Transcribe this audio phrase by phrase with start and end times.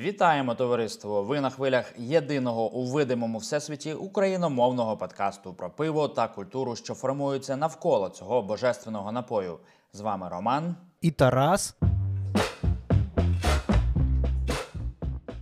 [0.00, 1.22] Вітаємо товариство!
[1.22, 7.56] Ви на хвилях єдиного у видимому всесвіті україномовного подкасту про пиво та культуру, що формуються
[7.56, 9.58] навколо цього божественного напою.
[9.92, 10.74] З вами Роман.
[11.00, 11.76] і Тарас.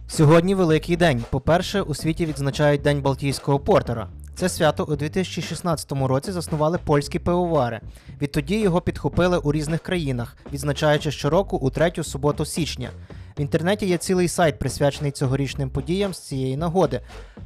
[0.09, 1.25] Сьогодні великий день.
[1.31, 4.09] По-перше, у світі відзначають День Балтійського портера.
[4.35, 7.81] Це свято у 2016 році заснували польські пивовари.
[8.23, 12.91] Відтоді його підхопили у різних країнах, відзначаючи щороку у третю суботу січня.
[13.39, 17.01] В інтернеті є цілий сайт, присвячений цьогорічним подіям з цієї нагоди.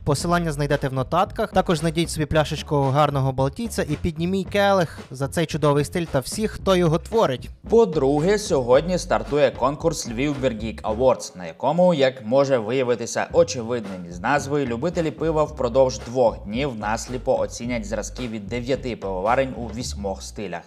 [0.05, 1.53] Посилання знайдете в нотатках.
[1.53, 6.51] Також знайдіть собі пляшечку гарного балтійця і піднімій келих за цей чудовий стиль та всіх,
[6.51, 7.51] хто його творить.
[7.69, 14.67] По-друге, сьогодні стартує конкурс Львів Бергік Awards, на якому, як може виявитися очевидним із назви,
[14.67, 20.63] любителі пива впродовж двох днів насліпо оцінять зразки від дев'яти пивоварень у вісьмох стилях.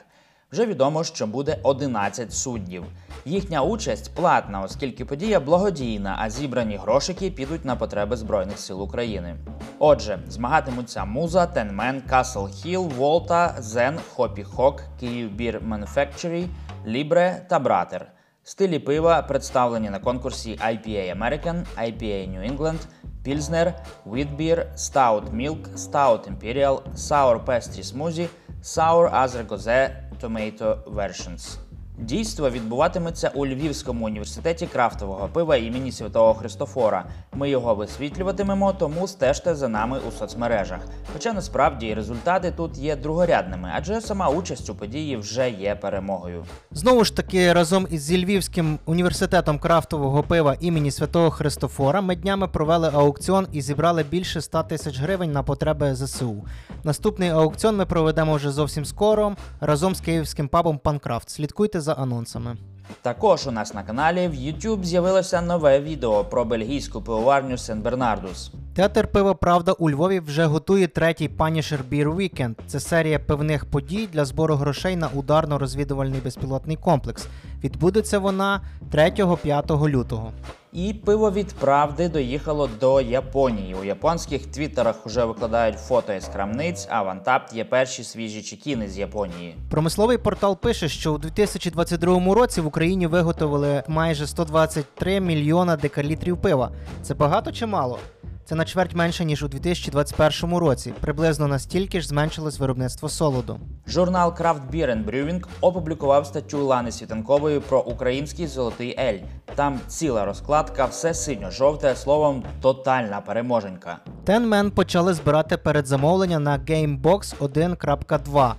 [0.52, 2.84] Вже відомо, що буде 11 суддів.
[3.26, 9.36] Їхня участь платна, оскільки подія благодійна, а зібрані грошики підуть на потреби Збройних сил України.
[9.80, 16.48] Отже, змагатимуться Муза, Ten Men, Castle Hill, Volta, Zen, Hoppy Hog, Kyiv Beer Manufactory,
[16.88, 18.12] Libre та Братер.
[18.44, 22.80] Стилі пива представлені на конкурсі IPA American, IPA New England,
[23.26, 23.74] Pilsner,
[24.06, 28.28] Wheat Beer, Stout Milk, Stout Imperial, Sour Pastry Smoothie,
[28.64, 31.65] Sour Azar Goze Tomato Versions.
[31.98, 37.06] Дійство відбуватиметься у Львівському університеті крафтового пива імені Святого Христофора.
[37.34, 40.80] Ми його висвітлюватимемо, тому стежте за нами у соцмережах.
[41.14, 46.46] Хоча насправді результати тут є другорядними, адже сама участь у події вже є перемогою.
[46.72, 52.90] Знову ж таки, разом із Львівським університетом крафтового пива імені Святого Христофора ми днями провели
[52.94, 56.46] аукціон і зібрали більше 100 тисяч гривень на потреби ЗСУ.
[56.84, 61.30] Наступний аукціон ми проведемо вже зовсім скоро разом з київським пабом Панкрафт.
[61.30, 62.58] Слідкуйте за анонсами.
[63.02, 68.52] Також у нас на каналі в YouTube з'явилося нове відео про бельгійську пивоварню Сен Бернардус.
[68.76, 72.56] Театр пива Правда у Львові вже готує третій Punisher Beer Weekend.
[72.68, 77.28] Це серія пивних подій для збору грошей на ударно-розвідувальний безпілотний комплекс.
[77.64, 80.32] Відбудеться вона 3-5 лютого.
[80.76, 83.76] І пиво від правди доїхало до Японії.
[83.76, 87.08] У японських твіттерах вже викладають фото із крамниць, а в
[87.54, 89.56] є перші свіжі чекіни з Японії.
[89.70, 96.72] Промисловий портал пише, що у 2022 році в Україні виготовили майже 123 мільйона декалітрів пива.
[97.02, 98.00] Це багато чи мало?
[98.48, 100.94] Це на чверть менше ніж у 2021 році.
[101.02, 103.60] Приблизно настільки ж зменшилось виробництво солоду.
[103.88, 109.20] Журнал Craft Beer and Brewing опублікував статтю Лани Світанкової про український золотий ель.
[109.56, 113.98] Там ціла розкладка, все синьо-жовте, словом, тотальна переможенька.
[114.26, 118.54] Tenman почали збирати передзамовлення на Gamebox 1.2.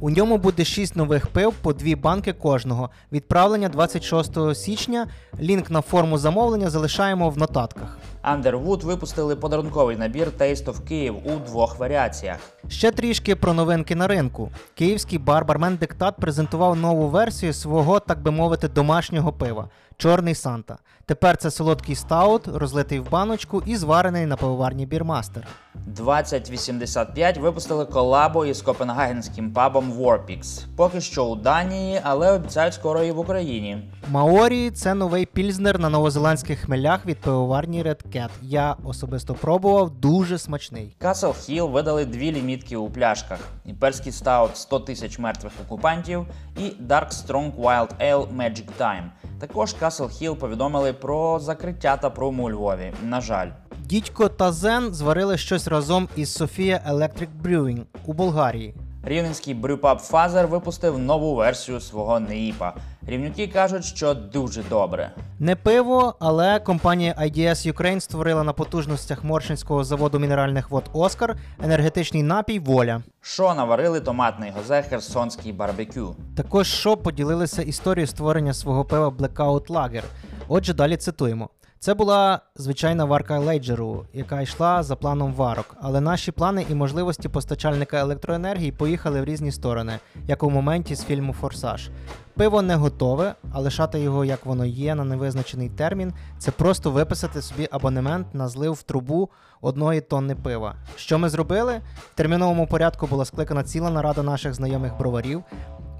[0.00, 2.90] У ньому буде 6 нових пив по 2 банки кожного.
[3.12, 5.06] Відправлення 26 січня.
[5.40, 7.98] Лінк на форму замовлення залишаємо в нотатках.
[8.24, 12.38] Underwood випустили подарунковий набір Taste of Kyiv у двох варіаціях.
[12.68, 14.50] Ще трішки про новинки на ринку.
[14.74, 20.78] Київський бар Бармен Диктат презентував нову версію свого, так би мовити, домашнього пива Чорний Санта.
[21.06, 25.46] Тепер це солодкий стаут, розлитий в баночку і зварений на пивоварні Beermaster.
[25.74, 30.64] 2085 випустили колабо із копенгагенським пабом WarPigs.
[30.76, 33.90] Поки що у Данії, але обіцяють скоро і в Україні.
[34.08, 38.30] Маорі це новий пільзнер на новозеландських хмелях від пивоварні Red Cat.
[38.42, 40.96] Я особисто пробував, дуже смачний.
[41.00, 47.10] Castle Hill видали дві лімітки у пляшках: імперський стаут 100 тисяч мертвих окупантів і Dark
[47.10, 49.04] Strong Wild Ale Magic Time.
[49.40, 52.92] Також Castle Hill повідомили про закриття та прому у Львові.
[53.02, 53.48] На жаль.
[53.84, 58.74] Дідько та Зен зварили щось разом із Sofia Electric Brewing у Болгарії.
[59.04, 62.74] Рівненський брюпаб Фазер випустив нову версію свого неїпа.
[63.06, 65.10] Рівнюки кажуть, що дуже добре.
[65.38, 72.22] Не пиво, але компанія IDS Ukraine створила на потужностях Моршинського заводу мінеральних вод Оскар енергетичний
[72.22, 73.02] напій Воля.
[73.20, 76.16] Що наварили томатний гозе Херсонський барбекю.
[76.36, 80.02] Також що поділилися історією створення свого пива Blackout Lager.
[80.48, 81.48] Отже, далі цитуємо.
[81.82, 87.28] Це була звичайна варка лейджеру, яка йшла за планом варок, але наші плани і можливості
[87.28, 91.90] постачальника електроенергії поїхали в різні сторони, як у моменті з фільму Форсаж.
[92.34, 97.42] Пиво не готове, а лишати його як воно є на невизначений термін це просто виписати
[97.42, 99.30] собі абонемент на злив в трубу
[99.60, 100.74] одної тонни пива.
[100.96, 101.80] Що ми зробили?
[102.12, 105.42] В терміновому порядку була скликана ціла нарада наших знайомих броварів.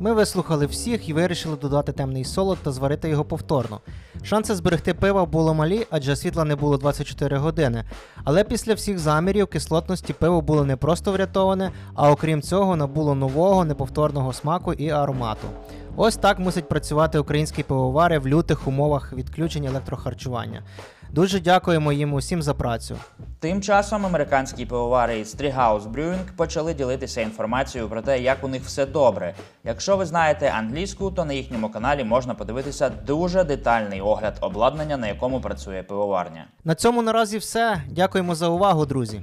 [0.03, 3.81] Ми вислухали всіх і вирішили додати темний солод та зварити його повторно.
[4.23, 7.85] Шанси зберегти пива було малі, адже світла не було 24 години.
[8.25, 13.65] Але після всіх замірів кислотності пиво було не просто врятоване, а окрім цього набуло нового
[13.65, 15.49] неповторного смаку і аромату.
[15.97, 20.63] Ось так мусять працювати українські пивовари в лютих умовах відключень електрохарчування.
[21.13, 22.97] Дуже дякуємо їм усім за працю.
[23.41, 28.63] Тим часом американські пивовари із Treehouse Brewing почали ділитися інформацією про те, як у них
[28.63, 29.35] все добре.
[29.65, 35.07] Якщо ви знаєте англійську, то на їхньому каналі можна подивитися дуже детальний огляд обладнання, на
[35.07, 36.45] якому працює пивоварня.
[36.65, 37.83] На цьому наразі все.
[37.91, 39.23] Дякуємо за увагу, друзі.